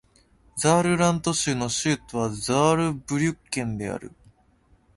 [0.55, 4.11] ザールラント州の州都はザールブリュッケンである